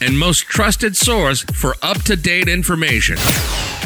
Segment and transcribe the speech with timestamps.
[0.00, 3.16] and most trusted source for up to date information.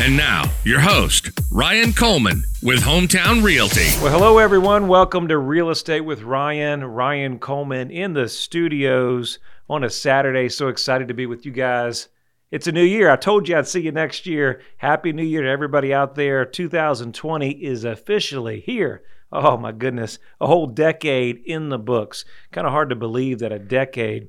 [0.00, 3.88] And now, your host, Ryan Coleman with Hometown Realty.
[4.02, 4.88] Well, hello, everyone.
[4.88, 6.84] Welcome to Real Estate with Ryan.
[6.84, 9.38] Ryan Coleman in the studios
[9.68, 10.49] on a Saturday.
[10.49, 12.08] So excited to be with you guys.
[12.50, 13.11] It's a new year.
[13.11, 14.61] I told you I'd see you next year.
[14.79, 16.44] Happy New Year to everybody out there.
[16.44, 19.02] 2020 is officially here.
[19.30, 20.18] Oh, my goodness.
[20.40, 22.24] A whole decade in the books.
[22.50, 24.29] Kind of hard to believe that a decade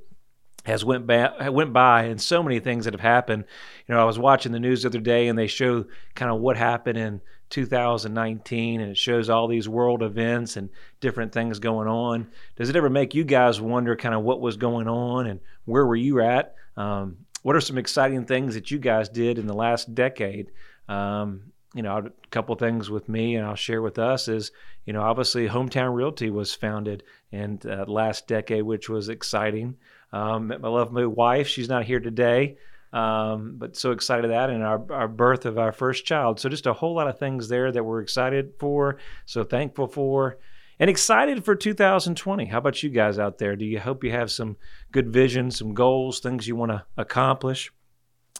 [0.63, 3.45] has went by, went by and so many things that have happened.
[3.87, 6.39] You know, I was watching the news the other day and they show kind of
[6.39, 11.87] what happened in 2019 and it shows all these world events and different things going
[11.87, 12.31] on.
[12.55, 15.85] Does it ever make you guys wonder kind of what was going on and where
[15.85, 16.55] were you at?
[16.77, 20.51] Um, what are some exciting things that you guys did in the last decade?
[20.87, 24.51] Um, you know, a couple things with me and I'll share with us is,
[24.85, 29.77] you know, obviously Hometown Realty was founded in uh, last decade, which was exciting.
[30.13, 31.47] Um, my lovely wife.
[31.47, 32.57] She's not here today.
[32.93, 36.39] Um, but so excited that and our, our birth of our first child.
[36.39, 40.37] So just a whole lot of things there that we're excited for, so thankful for,
[40.77, 42.45] and excited for 2020.
[42.45, 43.55] How about you guys out there?
[43.55, 44.57] Do you hope you have some
[44.91, 47.71] good vision, some goals, things you want to accomplish?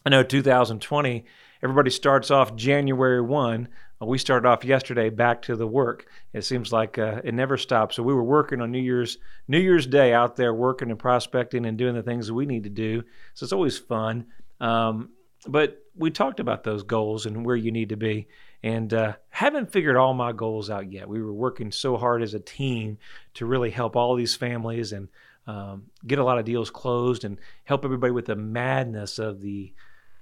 [0.05, 1.23] I know 2020,
[1.63, 3.69] everybody starts off January 1.
[4.01, 6.07] We started off yesterday back to the work.
[6.33, 7.95] It seems like uh, it never stops.
[7.95, 11.65] So we were working on New Year's New Year's Day out there, working and prospecting
[11.65, 13.03] and doing the things that we need to do.
[13.35, 14.25] So it's always fun.
[14.59, 15.09] Um,
[15.47, 18.27] but we talked about those goals and where you need to be,
[18.63, 21.07] and uh, haven't figured all my goals out yet.
[21.07, 22.97] We were working so hard as a team
[23.35, 25.09] to really help all these families and
[25.47, 29.73] um, get a lot of deals closed and help everybody with the madness of the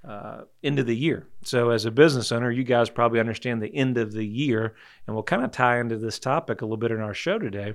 [0.04, 1.26] uh, end of the year.
[1.42, 4.74] So, as a business owner, you guys probably understand the end of the year,
[5.06, 7.74] and we'll kind of tie into this topic a little bit in our show today.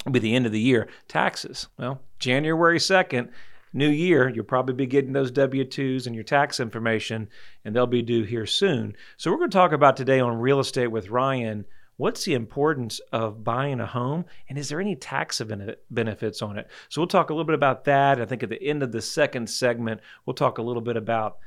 [0.00, 1.68] It'll be the end of the year taxes.
[1.76, 3.30] Well, January 2nd
[3.72, 7.28] new year, you'll probably be getting those W 2s and your tax information,
[7.64, 8.94] and they'll be due here soon.
[9.16, 11.64] So, we're going to talk about today on Real Estate with Ryan
[11.96, 15.42] what's the importance of buying a home and is there any tax
[15.90, 18.62] benefits on it so we'll talk a little bit about that i think at the
[18.62, 21.38] end of the second segment we'll talk a little bit about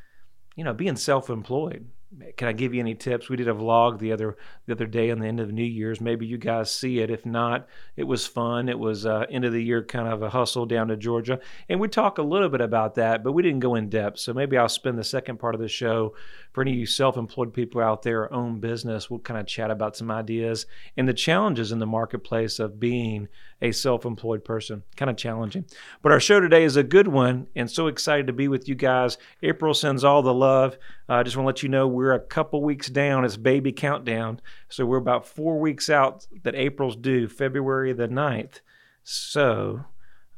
[0.56, 1.88] you know being self-employed
[2.35, 3.29] can I give you any tips?
[3.29, 4.35] We did a vlog the other
[4.66, 6.01] the other day on the end of the New Year's.
[6.01, 7.09] Maybe you guys see it.
[7.09, 8.67] If not, it was fun.
[8.67, 11.79] It was uh, end of the year kind of a hustle down to Georgia, and
[11.79, 14.19] we talk a little bit about that, but we didn't go in depth.
[14.19, 16.13] So maybe I'll spend the second part of the show
[16.51, 19.09] for any of you self-employed people out there, own business.
[19.09, 20.66] We'll kind of chat about some ideas
[20.97, 23.28] and the challenges in the marketplace of being
[23.62, 24.84] a self-employed person.
[24.97, 25.66] Kind of challenging,
[26.01, 28.75] but our show today is a good one, and so excited to be with you
[28.75, 29.17] guys.
[29.44, 30.78] April sends all the love.
[31.07, 33.25] I uh, just want to let you know we're a couple weeks down.
[33.25, 34.41] It's baby countdown.
[34.69, 38.61] So we're about four weeks out that April's due, February the 9th.
[39.03, 39.85] So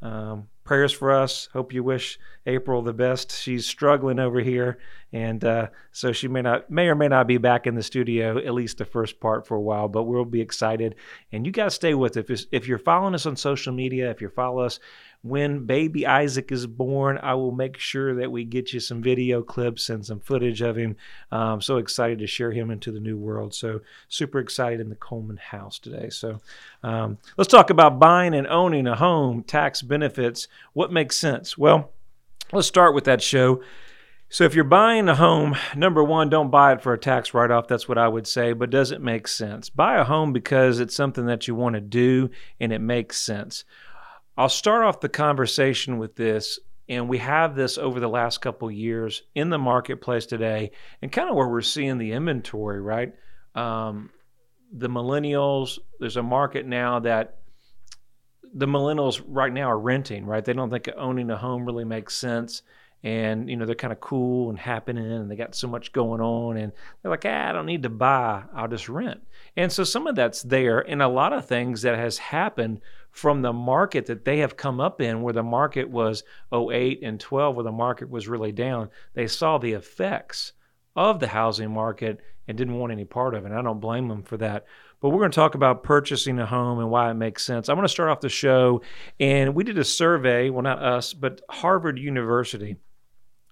[0.01, 1.49] um, prayers for us.
[1.53, 3.31] Hope you wish April the best.
[3.31, 4.79] She's struggling over here,
[5.11, 8.37] and uh, so she may not, may or may not be back in the studio
[8.37, 9.87] at least the first part for a while.
[9.87, 10.95] But we'll be excited,
[11.31, 12.29] and you guys stay with it.
[12.29, 14.79] If, if you're following us on social media, if you follow us
[15.23, 19.41] when baby Isaac is born, I will make sure that we get you some video
[19.41, 20.97] clips and some footage of him.
[21.31, 23.53] I'm so excited to share him into the new world.
[23.53, 23.79] So,
[24.09, 26.09] super excited in the Coleman house today.
[26.09, 26.41] So,
[26.83, 30.49] um, let's talk about buying and owning a home, tax benefits.
[30.73, 31.57] What makes sense?
[31.57, 31.91] Well,
[32.51, 33.61] let's start with that show.
[34.29, 37.51] So, if you're buying a home, number one, don't buy it for a tax write
[37.51, 37.67] off.
[37.67, 39.69] That's what I would say, but does it make sense?
[39.69, 43.63] Buy a home because it's something that you want to do and it makes sense.
[44.35, 46.59] I'll start off the conversation with this,
[46.89, 50.71] and we have this over the last couple years in the marketplace today,
[51.03, 53.13] and kind of where we're seeing the inventory, right?
[53.53, 54.09] Um,
[54.71, 57.42] the millennials, there's a market now that
[58.53, 60.43] the millennials right now are renting, right?
[60.43, 62.61] They don't think owning a home really makes sense.
[63.05, 66.21] And, you know, they're kind of cool and happening and they got so much going
[66.21, 66.55] on.
[66.55, 66.71] And
[67.01, 69.21] they're like, ah, I don't need to buy, I'll just rent.
[69.57, 70.79] And so some of that's there.
[70.79, 72.79] And a lot of things that has happened
[73.11, 76.23] from the market that they have come up in, where the market was
[76.53, 78.89] 08 and 12, where the market was really down.
[79.15, 80.53] They saw the effects
[80.95, 83.49] of the housing market and didn't want any part of it.
[83.49, 84.65] And I don't blame them for that.
[85.03, 87.67] But we're going to talk about purchasing a home and why it makes sense.
[87.67, 88.81] I'm going to start off the show,
[89.19, 90.49] and we did a survey.
[90.49, 92.77] Well, not us, but Harvard University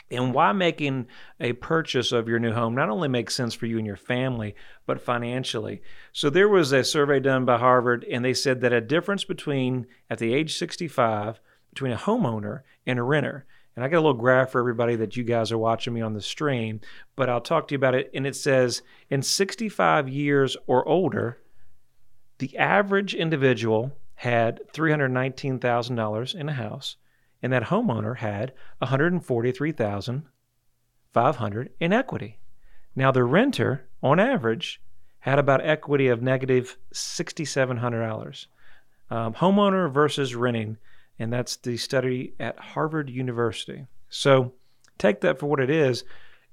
[0.09, 1.07] and why making
[1.42, 4.56] a purchase of your new home not only makes sense for you and your family,
[4.86, 5.81] but financially.
[6.13, 9.88] So there was a survey done by Harvard, and they said that a difference between
[10.09, 13.45] at the age 65 between a homeowner and a renter.
[13.75, 16.13] And I got a little graph for everybody that you guys are watching me on
[16.13, 16.80] the stream,
[17.18, 18.09] but I'll talk to you about it.
[18.13, 21.40] And it says in 65 years or older,
[22.41, 26.95] the average individual had $319,000 in a house,
[27.43, 32.39] and that homeowner had 143,500 in equity.
[32.95, 34.81] Now the renter, on average,
[35.19, 38.47] had about equity of negative $6,700.
[39.11, 40.77] Um, homeowner versus renting,
[41.19, 43.85] and that's the study at Harvard University.
[44.09, 44.53] So
[44.97, 46.05] take that for what it is.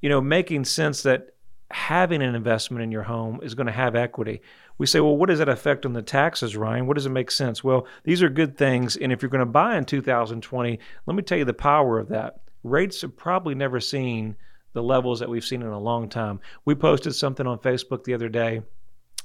[0.03, 1.31] You know, making sense that
[1.71, 4.41] having an investment in your home is going to have equity.
[4.79, 6.87] We say, well, what does that affect on the taxes, Ryan?
[6.87, 7.63] What does it make sense?
[7.63, 8.97] Well, these are good things.
[8.97, 12.09] And if you're going to buy in 2020, let me tell you the power of
[12.09, 12.41] that.
[12.63, 14.37] Rates have probably never seen
[14.73, 16.41] the levels that we've seen in a long time.
[16.65, 18.63] We posted something on Facebook the other day,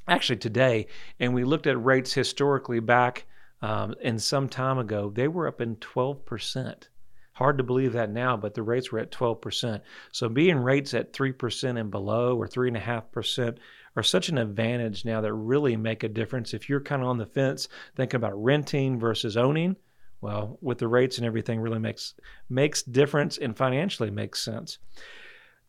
[0.08, 0.88] actually today,
[1.20, 3.26] and we looked at rates historically back
[3.62, 5.12] um, and some time ago.
[5.14, 6.88] They were up in 12%.
[7.34, 9.82] Hard to believe that now, but the rates were at 12%.
[10.12, 13.58] So being rates at 3% and below or 3.5%
[13.96, 16.54] are such an advantage now that really make a difference.
[16.54, 19.76] If you're kind of on the fence thinking about renting versus owning,
[20.22, 22.14] well, with the rates and everything really makes
[22.50, 24.78] makes difference and financially makes sense.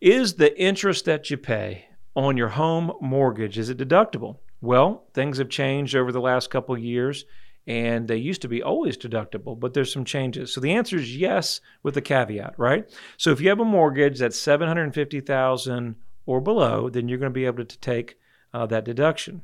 [0.00, 4.38] Is the interest that you pay on your home mortgage is it deductible?
[4.60, 7.24] Well, things have changed over the last couple years
[7.66, 10.52] and they used to be always deductible, but there's some changes.
[10.52, 12.88] So the answer is yes with a caveat, right?
[13.16, 15.96] So if you have a mortgage that's 750,000
[16.26, 18.18] or below, then you're going to be able to take
[18.52, 19.42] uh, that deduction.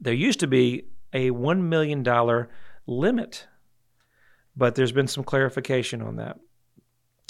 [0.00, 2.04] There used to be a $1 million
[2.86, 3.46] limit,
[4.56, 6.38] but there's been some clarification on that.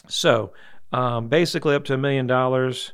[0.09, 0.53] So
[0.93, 2.93] um, basically, up to a million dollars,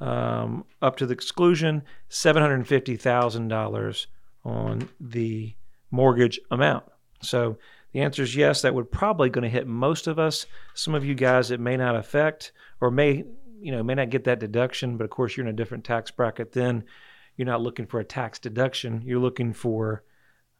[0.00, 4.06] um, up to the exclusion, $750,000
[4.44, 5.54] on the
[5.92, 6.84] mortgage amount.
[7.20, 7.58] So
[7.92, 8.62] the answer is yes.
[8.62, 10.46] That would probably going to hit most of us.
[10.74, 13.24] Some of you guys it may not affect or may
[13.60, 16.10] you know may not get that deduction, but of course you're in a different tax
[16.10, 16.52] bracket.
[16.52, 16.84] Then
[17.36, 19.02] you're not looking for a tax deduction.
[19.04, 20.02] You're looking for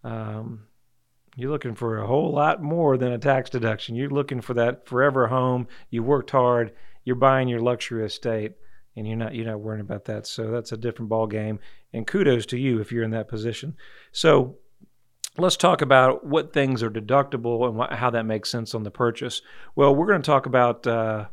[0.05, 0.67] um,
[1.37, 3.97] you're looking for a whole lot more than a tax deduction.
[3.97, 5.67] You're looking for that forever home.
[5.91, 6.73] You worked hard.
[7.05, 8.53] You're buying your luxury estate,
[8.95, 10.27] and you're not you're not worrying about that.
[10.27, 11.59] So that's a different ball game.
[11.95, 13.77] And kudos to you if you're in that position.
[14.13, 14.59] So
[15.39, 19.43] let's talk about what things are deductible and how that makes sense on the purchase.
[19.75, 21.27] Well, we're going to talk about uh,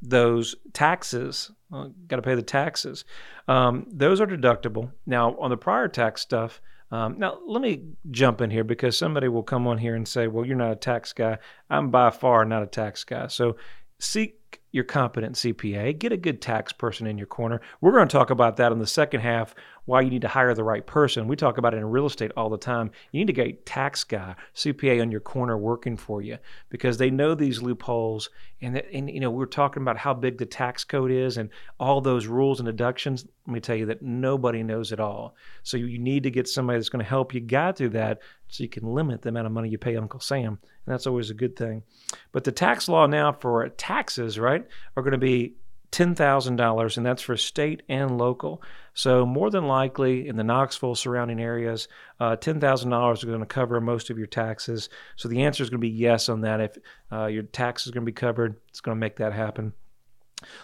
[0.00, 1.50] those taxes.
[1.72, 3.04] Uh, Got to pay the taxes.
[3.48, 4.92] Um, those are deductible.
[5.06, 6.60] Now, on the prior tax stuff,
[6.90, 10.26] um, now let me jump in here because somebody will come on here and say,
[10.26, 11.38] "Well, you're not a tax guy."
[11.70, 13.28] I'm by far not a tax guy.
[13.28, 13.56] So
[13.98, 17.60] seek your competent CPA, get a good tax person in your corner.
[17.80, 19.54] We're going to talk about that in the second half
[19.84, 21.26] why you need to hire the right person.
[21.26, 22.90] We talk about it in real estate all the time.
[23.10, 26.38] You need to get tax guy, CPA on your corner working for you
[26.70, 28.30] because they know these loopholes.
[28.60, 31.50] And, and you know, we are talking about how big the tax code is and
[31.80, 33.26] all those rules and deductions.
[33.46, 35.34] Let me tell you that nobody knows it all.
[35.64, 38.20] So you need to get somebody that's going to help you guide through that
[38.52, 40.58] so you can limit the amount of money you pay Uncle Sam.
[40.60, 41.84] And that's always a good thing.
[42.32, 45.54] But the tax law now for taxes, right, are going to be
[45.90, 48.62] $10,000, and that's for state and local.
[48.92, 51.88] So, more than likely in the Knoxville surrounding areas,
[52.20, 54.90] uh, $10,000 is going to cover most of your taxes.
[55.16, 56.60] So, the answer is going to be yes on that.
[56.60, 56.78] If
[57.10, 59.72] uh, your tax is going to be covered, it's going to make that happen.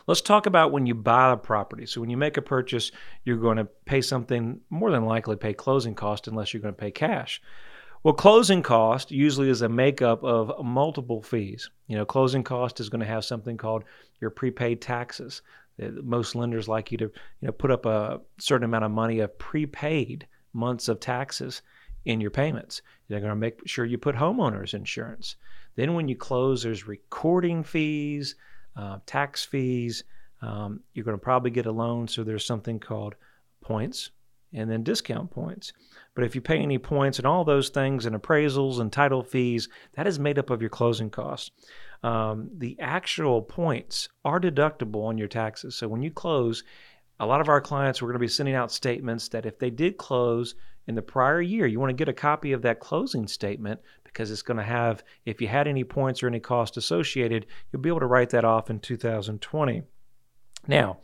[0.07, 1.87] Let's talk about when you buy a property.
[1.87, 2.91] So, when you make a purchase,
[3.25, 6.81] you're going to pay something, more than likely, pay closing cost unless you're going to
[6.81, 7.41] pay cash.
[8.05, 11.69] Well, closing cost usually is a makeup of multiple fees.
[11.89, 13.85] You know, closing cost is going to have something called
[14.21, 15.43] your prepaid taxes.
[15.79, 19.37] Most lenders like you to, you know, put up a certain amount of money of
[19.39, 21.63] prepaid months of taxes
[22.05, 22.83] in your payments.
[23.09, 25.37] They're going to make sure you put homeowners insurance.
[25.75, 28.37] Then when you close, there's recording fees,
[28.77, 30.05] uh, tax fees.
[30.41, 33.17] Um, you're going to probably get a loan, so there's something called
[33.61, 34.11] points
[34.53, 35.73] and then discount points.
[36.15, 39.69] But if you pay any points and all those things and appraisals and title fees,
[39.95, 41.51] that is made up of your closing costs.
[42.03, 45.75] Um, the actual points are deductible on your taxes.
[45.75, 46.65] So when you close,
[47.21, 49.71] a lot of our clients we're going to be sending out statements that if they
[49.71, 50.55] did close
[50.87, 54.31] in the prior year, you want to get a copy of that closing statement because
[54.31, 57.91] it's going to have, if you had any points or any cost associated, you'll be
[57.91, 59.83] able to write that off in 2020.
[60.67, 60.99] Now,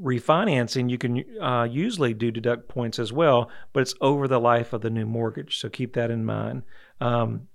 [0.00, 4.72] refinancing, you can uh, usually do deduct points as well, but it's over the life
[4.72, 5.58] of the new mortgage.
[5.58, 6.62] So keep that in mind.
[7.00, 7.48] Um,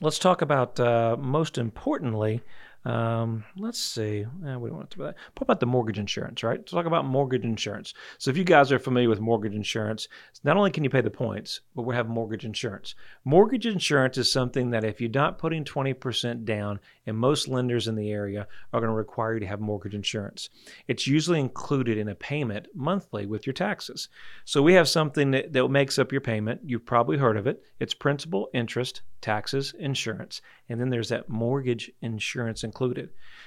[0.00, 2.42] let's talk about, uh, most importantly,
[2.86, 4.24] Um, let's see.
[4.46, 5.22] Eh, we don't want to talk about that.
[5.34, 6.58] What about the mortgage insurance, right?
[6.60, 7.94] Let's talk about mortgage insurance.
[8.18, 10.06] So if you guys are familiar with mortgage insurance,
[10.44, 12.94] not only can you pay the points, but we have mortgage insurance.
[13.24, 17.94] Mortgage insurance is something that if you're not putting 20% down, and most lenders in
[17.94, 20.48] the area are going to require you to have mortgage insurance.
[20.88, 24.08] It's usually included in a payment monthly with your taxes.
[24.44, 26.62] So we have something that, that makes up your payment.
[26.64, 27.62] You've probably heard of it.
[27.78, 32.75] It's principal, interest, taxes, insurance, and then there's that mortgage insurance included.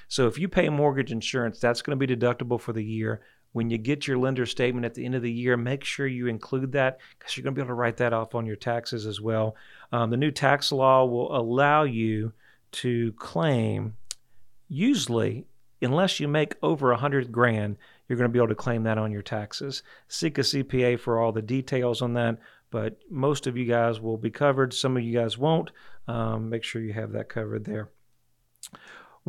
[0.08, 3.22] So if you pay mortgage insurance, that's going to be deductible for the year.
[3.52, 6.28] When you get your lender statement at the end of the year, make sure you
[6.28, 9.06] include that because you're going to be able to write that off on your taxes
[9.06, 9.56] as well.
[9.92, 12.34] Um, the new tax law will allow you
[12.72, 13.96] to claim,
[14.68, 15.48] usually,
[15.82, 18.98] unless you make over a hundred grand, you're going to be able to claim that
[18.98, 19.84] on your taxes.
[20.08, 22.38] Seek a CPA for all the details on that,
[22.72, 24.74] but most of you guys will be covered.
[24.74, 25.72] Some of you guys won't.
[26.08, 27.90] Um, make sure you have that covered there.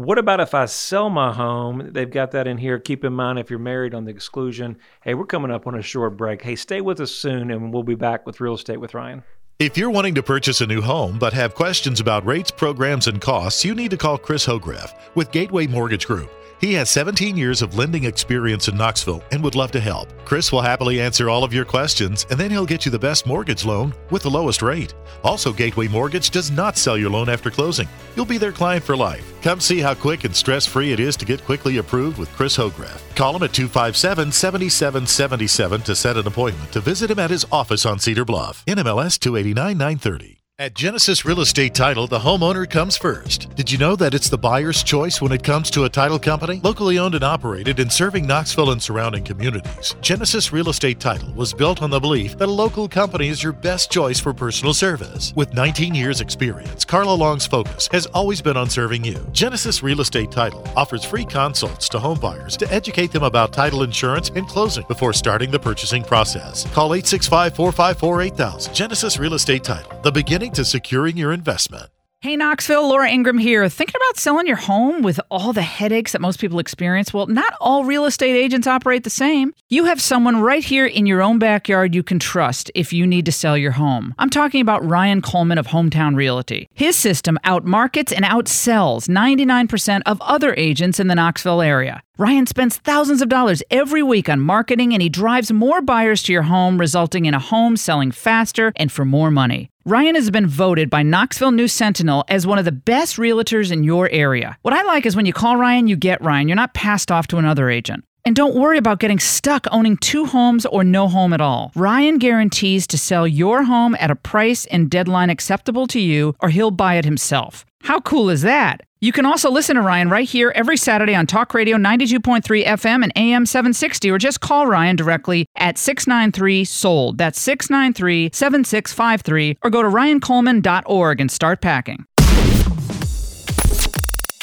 [0.01, 1.91] What about if I sell my home?
[1.93, 2.79] They've got that in here.
[2.79, 4.79] Keep in mind if you're married on the exclusion.
[5.03, 6.41] Hey, we're coming up on a short break.
[6.41, 9.23] Hey, stay with us soon, and we'll be back with Real Estate with Ryan.
[9.59, 13.21] If you're wanting to purchase a new home but have questions about rates, programs, and
[13.21, 16.31] costs, you need to call Chris Hograff with Gateway Mortgage Group.
[16.61, 20.09] He has 17 years of lending experience in Knoxville and would love to help.
[20.27, 23.27] Chris will happily answer all of your questions and then he'll get you the best
[23.27, 24.95] mortgage loan with the lowest rate.
[25.25, 27.89] Also, Gateway Mortgage does not sell your loan after closing.
[28.15, 29.25] You'll be their client for life.
[29.41, 32.59] Come see how quick and stress free it is to get quickly approved with Chris
[32.59, 33.01] Hograff.
[33.17, 37.87] Call him at 257 7777 to set an appointment to visit him at his office
[37.87, 38.67] on Cedar Bluff.
[38.67, 40.40] NMLS 289 930.
[40.61, 43.49] At Genesis Real Estate Title, the homeowner comes first.
[43.57, 46.61] Did you know that it's the buyer's choice when it comes to a title company?
[46.63, 51.55] Locally owned and operated and serving Knoxville and surrounding communities, Genesis Real Estate Title was
[51.55, 55.33] built on the belief that a local company is your best choice for personal service.
[55.35, 59.27] With 19 years' experience, Carla Long's focus has always been on serving you.
[59.33, 63.83] Genesis Real Estate Title offers free consults to home buyers to educate them about title
[63.83, 66.65] insurance and closing before starting the purchasing process.
[66.75, 68.75] Call 865 454 8000.
[68.75, 71.91] Genesis Real Estate Title, the beginning to securing your investment.
[72.23, 73.67] Hey Knoxville, Laura Ingraham here.
[73.71, 77.15] Thinking about selling your home with all the headaches that most people experience?
[77.15, 79.55] Well, not all real estate agents operate the same.
[79.71, 83.25] You have someone right here in your own backyard you can trust if you need
[83.25, 84.15] to sell your home.
[84.19, 86.69] I'm talking about Ryan Coleman of Hometown Realty.
[86.75, 92.03] His system outmarkets and outsells 99% of other agents in the Knoxville area.
[92.21, 96.35] Ryan spends thousands of dollars every week on marketing and he drives more buyers to
[96.35, 99.71] your home, resulting in a home selling faster and for more money.
[99.87, 103.85] Ryan has been voted by Knoxville News Sentinel as one of the best realtors in
[103.85, 104.59] your area.
[104.61, 106.47] What I like is when you call Ryan, you get Ryan.
[106.47, 108.05] You're not passed off to another agent.
[108.27, 111.73] And don't worry about getting stuck owning two homes or no home at all.
[111.75, 116.51] Ryan guarantees to sell your home at a price and deadline acceptable to you, or
[116.51, 117.65] he'll buy it himself.
[117.85, 118.83] How cool is that?
[119.03, 123.03] You can also listen to Ryan right here every Saturday on Talk Radio 92.3 FM
[123.03, 127.17] and AM 760, or just call Ryan directly at 693 SOLD.
[127.17, 132.05] That's 693 7653, or go to ryancoleman.org and start packing.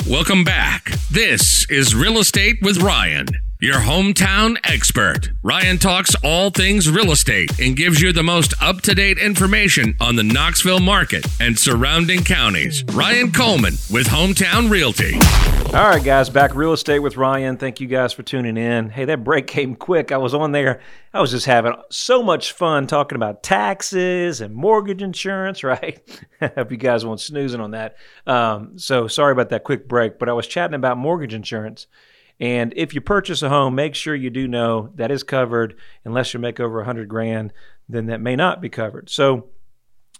[0.09, 0.91] Welcome back.
[1.11, 3.27] This is Real Estate with Ryan.
[3.59, 5.31] Your hometown expert.
[5.41, 9.95] Ryan talks all things real estate and gives you the most up to date information
[9.99, 12.83] on the Knoxville market and surrounding counties.
[12.93, 15.15] Ryan Coleman with Hometown Realty.
[15.75, 17.57] All right, guys, back real estate with Ryan.
[17.57, 18.91] Thank you guys for tuning in.
[18.91, 20.11] Hey, that break came quick.
[20.11, 20.79] I was on there.
[21.11, 25.99] I was just having so much fun talking about taxes and mortgage insurance, right?
[26.41, 27.97] I Hope you guys weren't snoozing on that.
[28.27, 31.87] Um, so sorry about that quick break, but I was chatting about mortgage insurance
[32.39, 35.75] and if you purchase a home, make sure you do know that is covered.
[36.05, 37.51] Unless you make over a hundred grand,
[37.89, 39.09] then that may not be covered.
[39.09, 39.49] So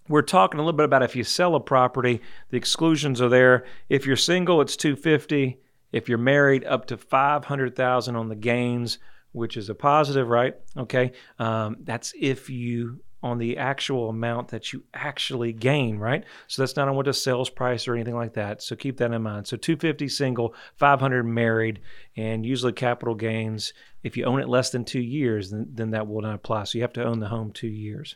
[0.08, 3.66] we're talking a little bit about if you sell a property, the exclusions are there.
[3.90, 5.60] If you're single, it's 250.
[5.92, 9.00] If you're married, up to 500,000 on the gains,
[9.32, 10.56] which is a positive, right?
[10.76, 16.24] Okay, um, that's if you on the actual amount that you actually gain, right?
[16.48, 18.62] So that's not on what the sales price or anything like that.
[18.62, 19.48] So keep that in mind.
[19.48, 21.80] So 250 single, 500 married,
[22.16, 23.74] and usually capital gains.
[24.04, 26.66] If you own it less than two years, then, then that will not apply.
[26.66, 28.16] So you have to own the home two years.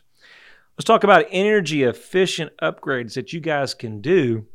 [0.76, 4.46] Let's talk about energy efficient upgrades that you guys can do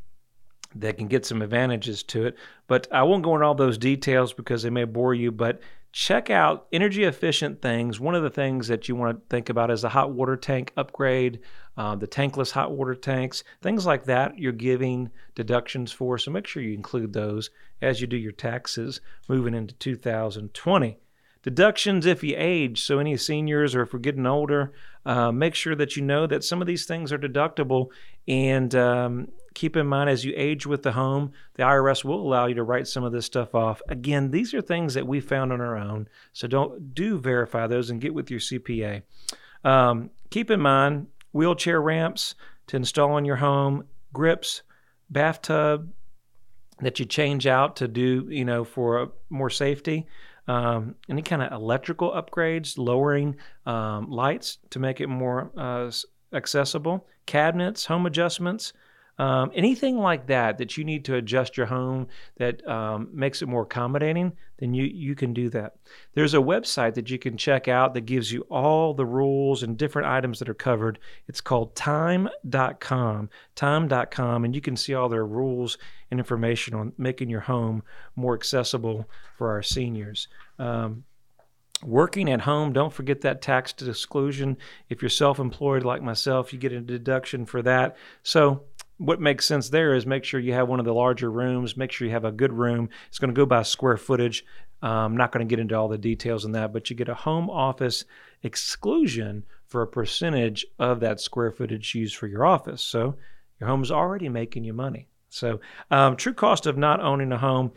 [0.75, 2.37] that can get some advantages to it.
[2.67, 5.31] But I won't go into all those details because they may bore you.
[5.31, 7.99] But check out energy efficient things.
[7.99, 10.71] One of the things that you want to think about is the hot water tank
[10.77, 11.39] upgrade,
[11.77, 14.37] uh, the tankless hot water tanks, things like that.
[14.37, 17.49] You're giving deductions for, so make sure you include those
[17.81, 20.97] as you do your taxes moving into 2020.
[21.43, 24.73] Deductions if you age, so any seniors or if we're getting older,
[25.05, 27.87] uh, make sure that you know that some of these things are deductible
[28.27, 32.45] and um, keep in mind as you age with the home, the IRS will allow
[32.45, 33.81] you to write some of this stuff off.
[33.89, 37.89] Again, these are things that we found on our own, so don't do verify those
[37.89, 39.01] and get with your CPA.
[39.63, 42.35] Um, keep in mind wheelchair ramps
[42.67, 44.61] to install in your home, grips,
[45.09, 45.91] bathtub
[46.79, 50.05] that you change out to do, you know, for more safety.
[50.47, 55.89] Um, any kind of electrical upgrades, lowering um, lights to make it more uh,
[56.31, 58.71] accessible, cabinets, home adjustments,
[59.19, 62.07] um, anything like that that you need to adjust your home
[62.37, 65.75] that um, makes it more accommodating, then you you can do that.
[66.13, 69.77] There's a website that you can check out that gives you all the rules and
[69.77, 70.99] different items that are covered.
[71.27, 75.77] It's called time.com, time.com, and you can see all their rules
[76.11, 77.83] and information on making your home
[78.15, 80.27] more accessible for our seniors.
[80.59, 81.03] Um,
[81.83, 84.57] Working at home, don't forget that tax exclusion.
[84.89, 87.97] If you're self employed like myself, you get a deduction for that.
[88.23, 88.63] So
[88.97, 91.77] what makes sense there is make sure you have one of the larger rooms.
[91.77, 92.89] Make sure you have a good room.
[93.07, 94.43] It's going to go by square footage.
[94.81, 97.09] I'm um, not going to get into all the details on that, but you get
[97.09, 98.05] a home office
[98.43, 102.81] exclusion for a percentage of that square footage used for your office.
[102.81, 103.15] So
[103.59, 105.07] your home is already making you money.
[105.29, 105.59] So
[105.91, 107.71] um, true cost of not owning a home.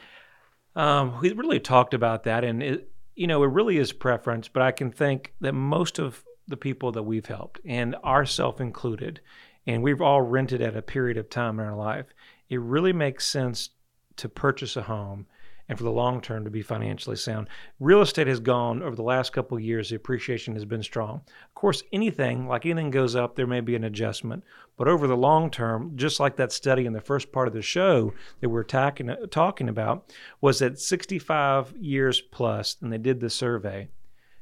[0.76, 4.48] Um, we really talked about that, and it, you know, it really is preference.
[4.48, 9.20] But I can think that most of the people that we've helped, and ourself included,
[9.66, 12.06] and we've all rented at a period of time in our life,
[12.48, 13.70] it really makes sense
[14.16, 15.26] to purchase a home
[15.70, 17.48] and for the long term to be financially sound.
[17.78, 21.20] Real estate has gone over the last couple of years, the appreciation has been strong.
[21.46, 24.42] Of course, anything, like anything goes up, there may be an adjustment.
[24.76, 27.62] But over the long term, just like that study in the first part of the
[27.62, 33.30] show that we're talking, talking about, was that 65 years plus, and they did the
[33.30, 33.88] survey,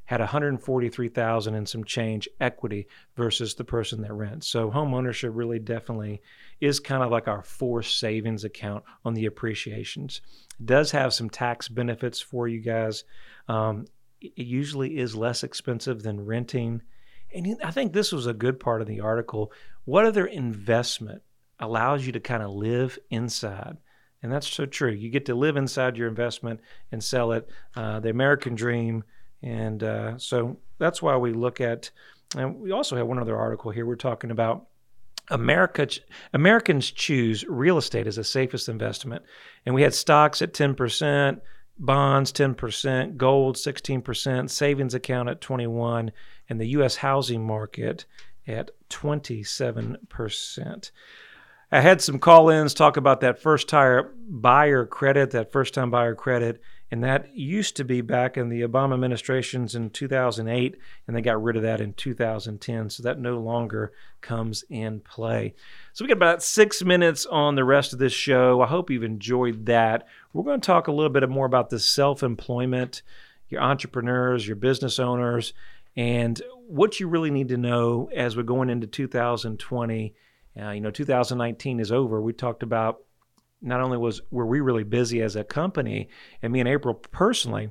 [0.08, 4.46] had 143,000 and some change equity versus the person that rents.
[4.46, 6.22] So home ownership really definitely
[6.62, 10.22] is kind of like our forced savings account on the appreciations.
[10.58, 13.04] It does have some tax benefits for you guys.
[13.48, 13.84] Um,
[14.22, 16.80] it usually is less expensive than renting.
[17.34, 19.52] And I think this was a good part of the article.
[19.84, 21.20] What other investment
[21.60, 23.76] allows you to kind of live inside?
[24.22, 24.90] And that's so true.
[24.90, 26.60] You get to live inside your investment
[26.90, 27.50] and sell it.
[27.76, 29.04] Uh, the American dream
[29.42, 31.90] and uh, so that's why we look at,
[32.36, 33.86] and we also have one other article here.
[33.86, 34.66] We're talking about
[35.30, 35.88] America,
[36.32, 39.22] Americans choose real estate as the safest investment.
[39.66, 41.40] And we had stocks at 10%,
[41.78, 46.12] bonds 10%, gold 16%, savings account at 21,
[46.48, 46.96] and the U.S.
[46.96, 48.06] housing market
[48.46, 50.90] at 27%.
[51.70, 55.90] I had some call ins talk about that first tire buyer credit, that first time
[55.90, 56.62] buyer credit.
[56.90, 61.42] And that used to be back in the Obama administrations in 2008, and they got
[61.42, 62.88] rid of that in 2010.
[62.88, 65.54] So that no longer comes in play.
[65.92, 68.62] So we got about six minutes on the rest of this show.
[68.62, 70.06] I hope you've enjoyed that.
[70.32, 73.02] We're going to talk a little bit more about the self employment,
[73.50, 75.52] your entrepreneurs, your business owners,
[75.94, 80.14] and what you really need to know as we're going into 2020.
[80.56, 82.20] Uh, you know, 2019 is over.
[82.20, 82.98] We talked about
[83.60, 86.08] not only was were we really busy as a company,
[86.42, 87.70] and me and April personally,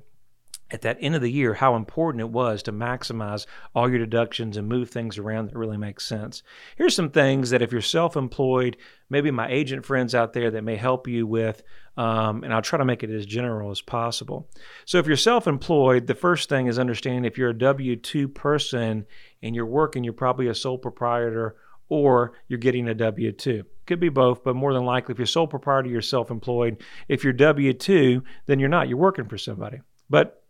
[0.69, 4.57] at that end of the year, how important it was to maximize all your deductions
[4.57, 6.43] and move things around that really makes sense.
[6.75, 8.75] Here's some things that if you're self-employed,
[9.09, 11.63] maybe my agent friends out there that may help you with,
[11.95, 14.49] um, and I'll try to make it as general as possible.
[14.85, 19.05] So if you're self-employed, the first thing is understand if you're a W-2 person
[19.41, 21.55] and you're working, you're probably a sole proprietor
[21.89, 23.63] or you're getting a W 2.
[23.86, 26.84] Could be both, but more than likely, if you're sole proprietor, you're self employed.
[27.08, 28.89] If you're W 2, then you're not.
[28.89, 29.80] You're working for somebody.
[30.10, 30.43] But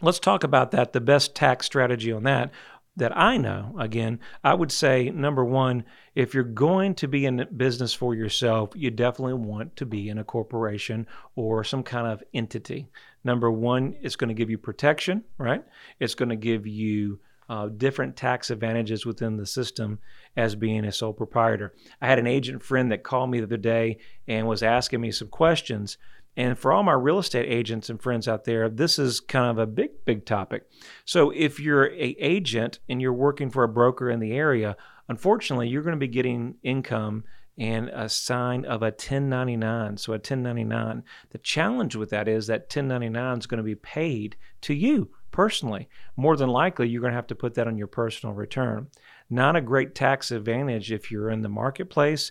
[0.00, 0.92] let's talk about that.
[0.92, 2.50] The best tax strategy on that
[2.96, 7.46] that I know, again, I would say number one, if you're going to be in
[7.56, 12.22] business for yourself, you definitely want to be in a corporation or some kind of
[12.34, 12.88] entity.
[13.24, 15.64] Number one, it's going to give you protection, right?
[16.00, 17.20] It's going to give you
[17.52, 19.98] uh, different tax advantages within the system
[20.38, 21.74] as being a sole proprietor.
[22.00, 25.10] I had an agent friend that called me the other day and was asking me
[25.10, 25.98] some questions.
[26.34, 29.58] And for all my real estate agents and friends out there, this is kind of
[29.58, 30.62] a big, big topic.
[31.04, 34.74] So if you're a agent and you're working for a broker in the area,
[35.10, 37.24] unfortunately, you're going to be getting income
[37.58, 39.98] and a sign of a 1099.
[39.98, 41.02] So a 1099.
[41.32, 45.88] The challenge with that is that 1099 is going to be paid to you personally.
[46.16, 48.88] More than likely, you're going to have to put that on your personal return.
[49.28, 52.30] Not a great tax advantage if you're in the marketplace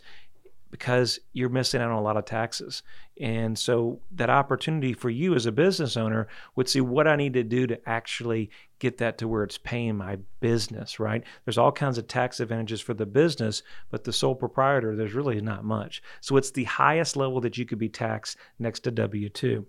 [0.72, 2.82] because you're missing out on a lot of taxes.
[3.20, 7.34] And so that opportunity for you as a business owner would see what I need
[7.34, 11.24] to do to actually get that to where it's paying my business, right?
[11.46, 13.62] There's all kinds of tax advantages for the business,
[13.92, 16.02] but the sole proprietor, there's really not much.
[16.22, 19.66] So it's the highest level that you could be taxed next to W 2.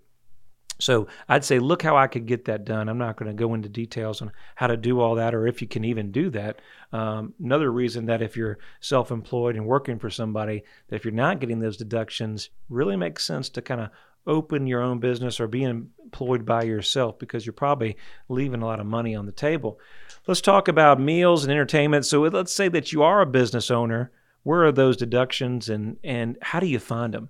[0.83, 2.89] So I'd say, look how I could get that done.
[2.89, 5.61] I'm not going to go into details on how to do all that or if
[5.61, 6.59] you can even do that.
[6.91, 11.13] Um, another reason that if you're self employed and working for somebody, that if you're
[11.13, 13.91] not getting those deductions, really makes sense to kind of
[14.27, 17.95] open your own business or be employed by yourself because you're probably
[18.27, 19.79] leaving a lot of money on the table.
[20.27, 22.05] Let's talk about meals and entertainment.
[22.05, 24.11] So let's say that you are a business owner.
[24.43, 27.29] Where are those deductions and, and how do you find them?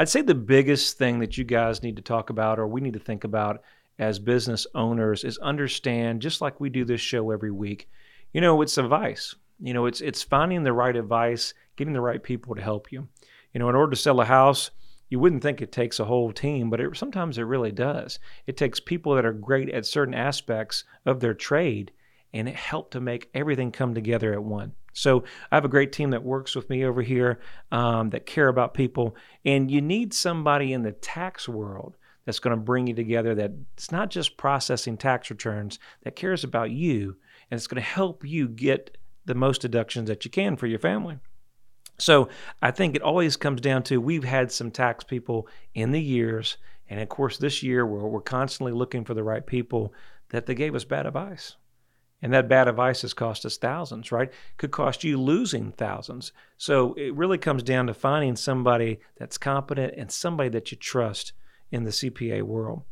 [0.00, 2.94] I'd say the biggest thing that you guys need to talk about or we need
[2.94, 3.60] to think about
[3.98, 7.86] as business owners is understand just like we do this show every week.
[8.32, 9.34] You know, it's advice.
[9.58, 13.08] You know, it's it's finding the right advice, getting the right people to help you.
[13.52, 14.70] You know, in order to sell a house,
[15.10, 18.18] you wouldn't think it takes a whole team, but it, sometimes it really does.
[18.46, 21.92] It takes people that are great at certain aspects of their trade
[22.32, 24.72] and it helped to make everything come together at one.
[24.92, 28.48] So I have a great team that works with me over here um, that care
[28.48, 32.94] about people, and you need somebody in the tax world that's going to bring you
[32.94, 33.34] together.
[33.34, 37.16] That it's not just processing tax returns that cares about you,
[37.50, 40.78] and it's going to help you get the most deductions that you can for your
[40.78, 41.18] family.
[41.98, 42.28] So
[42.62, 46.56] I think it always comes down to we've had some tax people in the years,
[46.88, 49.94] and of course this year we're, we're constantly looking for the right people
[50.30, 51.56] that they gave us bad advice.
[52.22, 54.30] And that bad advice has cost us thousands, right?
[54.58, 56.32] Could cost you losing thousands.
[56.58, 61.32] So it really comes down to finding somebody that's competent and somebody that you trust
[61.70, 62.82] in the CPA world.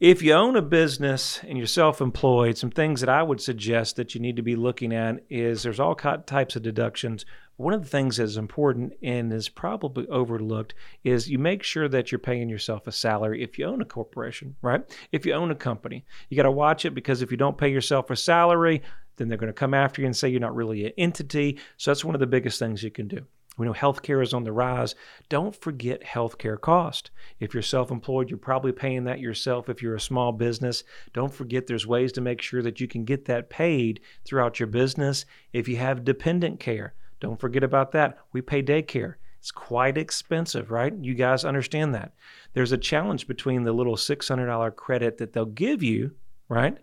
[0.00, 3.96] If you own a business and you're self employed, some things that I would suggest
[3.96, 7.24] that you need to be looking at is there's all types of deductions
[7.56, 12.10] one of the things that's important and is probably overlooked is you make sure that
[12.10, 14.82] you're paying yourself a salary if you own a corporation, right?
[15.12, 17.70] If you own a company, you got to watch it because if you don't pay
[17.70, 18.82] yourself a salary,
[19.16, 21.58] then they're going to come after you and say you're not really an entity.
[21.76, 23.24] So that's one of the biggest things you can do.
[23.56, 24.96] We know healthcare is on the rise.
[25.28, 27.12] Don't forget healthcare cost.
[27.38, 29.68] If you're self employed, you're probably paying that yourself.
[29.68, 33.04] If you're a small business, don't forget there's ways to make sure that you can
[33.04, 35.24] get that paid throughout your business.
[35.52, 38.18] If you have dependent care, don't forget about that.
[38.32, 39.14] We pay daycare.
[39.38, 40.92] It's quite expensive, right?
[40.94, 42.12] You guys understand that.
[42.52, 46.12] There's a challenge between the little $600 credit that they'll give you,
[46.50, 46.76] right?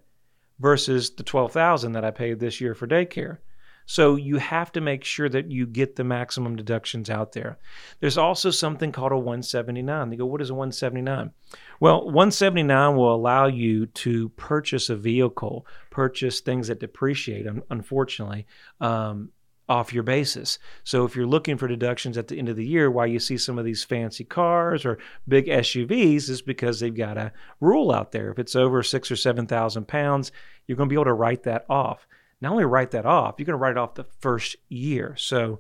[0.60, 3.38] Versus the 12,000 that I paid this year for daycare.
[3.86, 7.60] So you have to make sure that you get the maximum deductions out there.
[8.00, 10.10] There's also something called a 179.
[10.10, 11.32] They go, what is a 179?
[11.80, 18.48] Well, 179 will allow you to purchase a vehicle, purchase things that depreciate, unfortunately,
[18.80, 19.30] um,
[19.69, 20.60] off your basis.
[20.84, 23.38] So if you're looking for deductions at the end of the year, why you see
[23.38, 24.97] some of these fancy cars or
[25.28, 28.32] big SUVs is because they've got a rule out there.
[28.32, 30.32] If it's over six or seven thousand pounds,
[30.67, 32.06] you're going to be able to write that off.
[32.41, 35.15] Not only write that off, you're going to write it off the first year.
[35.15, 35.60] So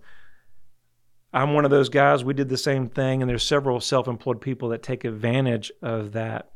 [1.31, 2.23] I'm one of those guys.
[2.23, 6.51] We did the same thing, and there's several self-employed people that take advantage of that.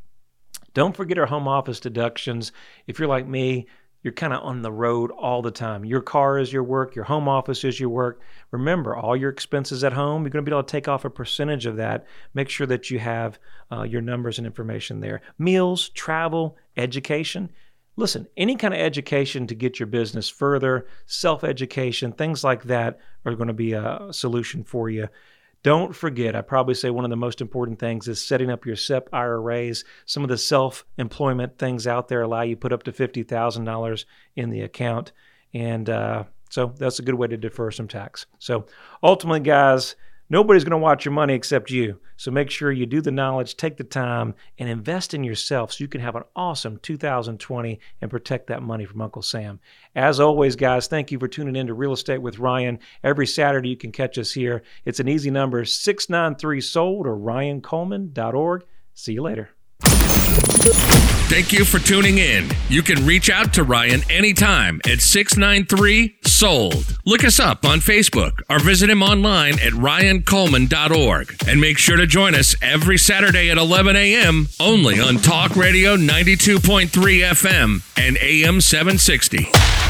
[0.74, 2.52] Don't forget our home office deductions.
[2.86, 3.68] If you're like me,
[4.06, 5.84] you're kind of on the road all the time.
[5.84, 8.22] Your car is your work, your home office is your work.
[8.52, 11.10] Remember, all your expenses at home, you're going to be able to take off a
[11.10, 12.06] percentage of that.
[12.36, 13.40] Make sure that you have
[13.72, 15.24] uh, your numbers and information there.
[15.40, 17.50] Meals, travel, education.
[17.96, 23.00] Listen, any kind of education to get your business further, self education, things like that
[23.26, 25.08] are going to be a solution for you.
[25.66, 28.76] Don't forget, I probably say one of the most important things is setting up your
[28.76, 29.84] SEP IRAs.
[30.06, 34.52] Some of the self employment things out there allow you put up to $50,000 in
[34.52, 35.12] the account.
[35.56, 38.28] And uh, so that's a good way to defer some tax.
[38.38, 38.68] So
[39.02, 39.96] ultimately, guys,
[40.30, 42.00] Nobody's going to watch your money except you.
[42.18, 45.84] So make sure you do the knowledge, take the time, and invest in yourself so
[45.84, 49.60] you can have an awesome 2020 and protect that money from Uncle Sam.
[49.96, 52.80] As always, guys, thank you for tuning in to Real Estate with Ryan.
[53.04, 54.64] Every Saturday you can catch us here.
[54.84, 58.64] It's an easy number 693 sold or ryancoleman.org.
[58.96, 59.55] See you later.
[61.28, 62.50] Thank you for tuning in.
[62.70, 66.98] You can reach out to Ryan anytime at 693 Sold.
[67.06, 71.36] Look us up on Facebook or visit him online at ryancoleman.org.
[71.48, 74.48] And make sure to join us every Saturday at 11 a.m.
[74.60, 79.85] only on Talk Radio 92.3 FM and AM 760.